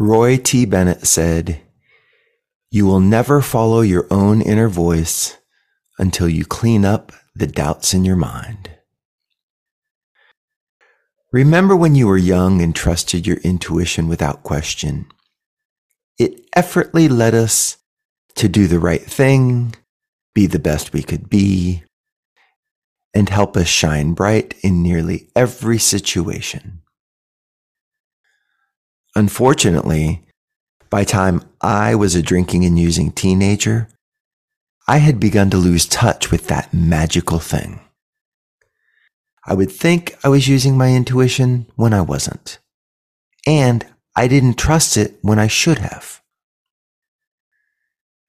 [0.00, 0.64] Roy T.
[0.64, 1.60] Bennett said,
[2.70, 5.36] You will never follow your own inner voice
[5.98, 8.70] until you clean up the doubts in your mind.
[11.32, 15.06] Remember when you were young and trusted your intuition without question?
[16.16, 17.78] It effortlessly led us
[18.36, 19.74] to do the right thing,
[20.32, 21.82] be the best we could be,
[23.12, 26.82] and help us shine bright in nearly every situation.
[29.18, 30.22] Unfortunately,
[30.90, 33.88] by time I was a drinking and using teenager,
[34.86, 37.80] I had begun to lose touch with that magical thing.
[39.44, 42.60] I would think I was using my intuition when I wasn't.
[43.44, 46.22] And I didn't trust it when I should have.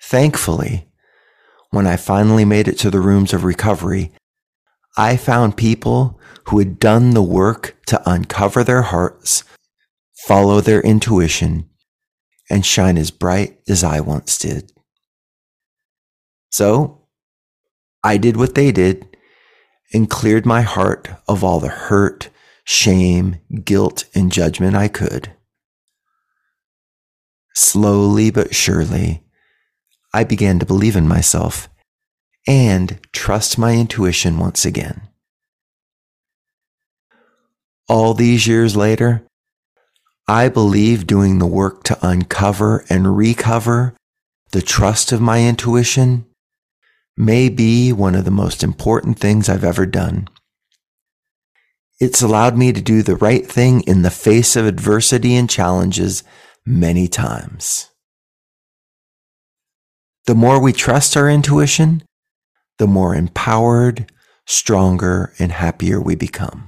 [0.00, 0.88] Thankfully,
[1.68, 4.10] when I finally made it to the rooms of recovery,
[4.96, 9.44] I found people who had done the work to uncover their hearts,
[10.26, 11.68] follow their intuition,
[12.50, 14.72] and shine as bright as I once did.
[16.50, 17.06] So
[18.02, 19.16] I did what they did
[19.92, 22.30] and cleared my heart of all the hurt,
[22.64, 25.32] shame, guilt, and judgment I could.
[27.54, 29.24] Slowly but surely,
[30.14, 31.68] I began to believe in myself
[32.46, 35.08] and trust my intuition once again.
[37.88, 39.27] All these years later,
[40.30, 43.94] I believe doing the work to uncover and recover
[44.50, 46.26] the trust of my intuition
[47.16, 50.28] may be one of the most important things I've ever done.
[51.98, 56.22] It's allowed me to do the right thing in the face of adversity and challenges
[56.66, 57.88] many times.
[60.26, 62.02] The more we trust our intuition,
[62.76, 64.12] the more empowered,
[64.46, 66.67] stronger, and happier we become.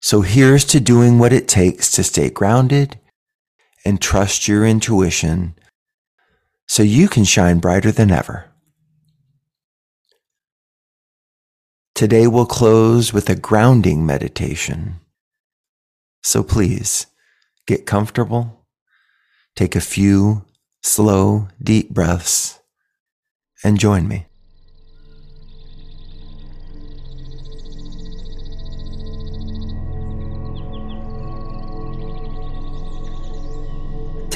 [0.00, 2.98] So here's to doing what it takes to stay grounded
[3.84, 5.54] and trust your intuition
[6.66, 8.50] so you can shine brighter than ever.
[11.94, 15.00] Today we'll close with a grounding meditation.
[16.22, 17.06] So please
[17.66, 18.66] get comfortable,
[19.56, 20.44] take a few
[20.80, 22.60] slow, deep breaths,
[23.64, 24.27] and join me.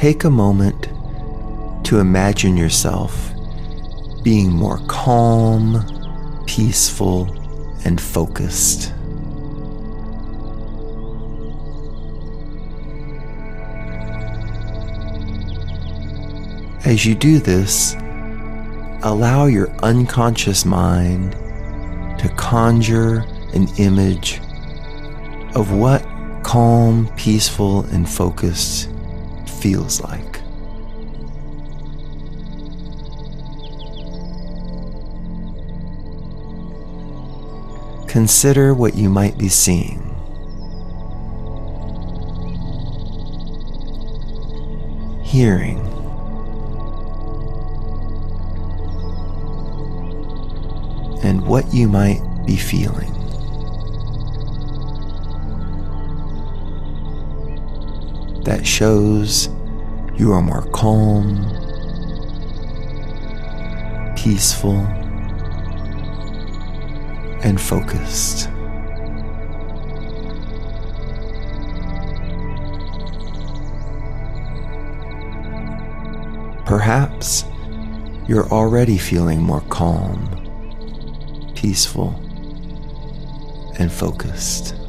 [0.03, 0.89] Take a moment
[1.87, 3.31] to imagine yourself
[4.25, 7.31] being more calm, peaceful,
[7.85, 8.93] and focused.
[16.85, 17.95] As you do this,
[19.05, 21.31] allow your unconscious mind
[22.19, 23.19] to conjure
[23.55, 24.41] an image
[25.55, 26.05] of what
[26.43, 28.92] calm, peaceful, and focused
[29.63, 30.41] feels like.
[38.09, 40.01] Consider what you might be seeing.
[45.23, 45.79] Hearing.
[51.23, 53.13] And what you might be feeling.
[58.43, 59.49] That shows
[60.23, 61.35] you are more calm,
[64.15, 64.79] peaceful,
[67.43, 68.49] and focused.
[76.67, 77.45] Perhaps
[78.29, 80.23] you're already feeling more calm,
[81.57, 82.15] peaceful,
[83.81, 84.82] and focused.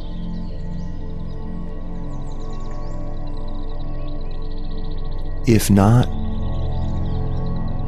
[5.46, 6.08] If not,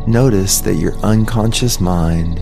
[0.07, 2.37] notice that your unconscious mind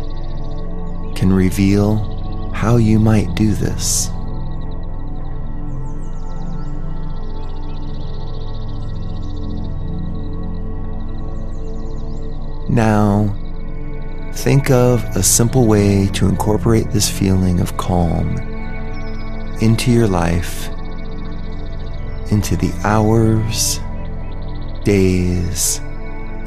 [1.15, 4.09] can reveal how you might do this.
[12.69, 13.35] Now,
[14.33, 18.35] think of a simple way to incorporate this feeling of calm
[19.61, 20.69] into your life,
[22.31, 23.79] into the hours,
[24.83, 25.79] days,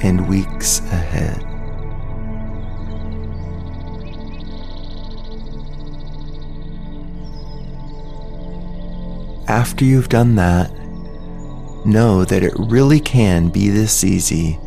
[0.02, 1.42] and weeks ahead.
[9.48, 10.70] After you've done that,
[11.86, 14.58] know that it really can be this easy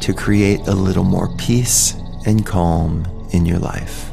[0.00, 1.94] to create a little more peace
[2.26, 4.11] and calm in your life.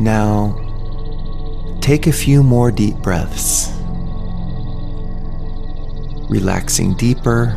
[0.00, 0.56] Now,
[1.82, 3.70] take a few more deep breaths,
[6.30, 7.54] relaxing deeper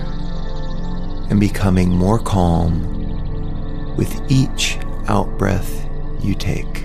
[1.30, 5.88] and becoming more calm with each out breath
[6.20, 6.84] you take.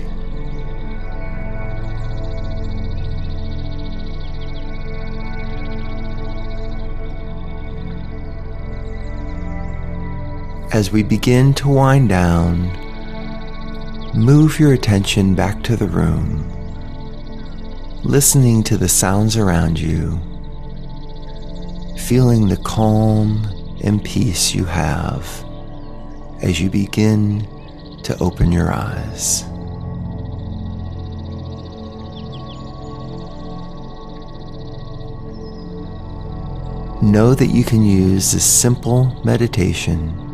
[10.71, 12.88] As we begin to wind down,
[14.13, 16.49] move your attention back to the room,
[18.03, 20.19] listening to the sounds around you,
[21.97, 23.45] feeling the calm
[23.83, 25.25] and peace you have
[26.41, 27.47] as you begin
[28.03, 29.43] to open your eyes.
[37.01, 40.28] Know that you can use this simple meditation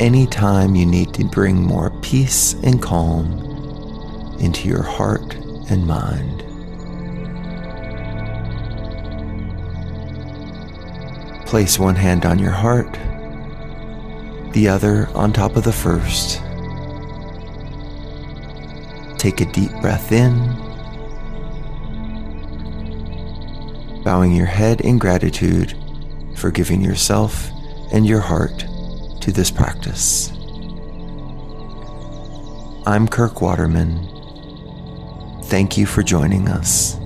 [0.00, 3.30] anytime you need to bring more peace and calm
[4.40, 5.34] into your heart
[5.68, 6.42] and mind.
[11.46, 12.94] Place one hand on your heart,
[14.54, 16.40] the other on top of the first.
[19.18, 20.32] Take a deep breath in,
[24.02, 25.76] bowing your head in gratitude
[26.36, 27.50] for giving yourself
[27.92, 28.64] and your heart
[29.20, 30.30] to this practice.
[32.86, 34.06] I'm Kirk Waterman.
[35.44, 36.96] Thank you for joining us.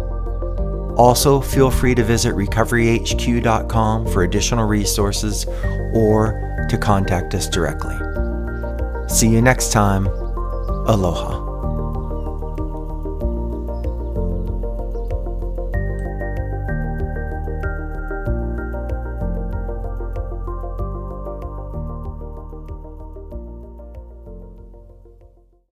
[0.96, 5.48] Also, feel free to visit recoveryhq.com for additional resources
[5.96, 7.98] or to contact us directly.
[9.08, 10.08] See you next time.
[10.88, 11.47] Aloha.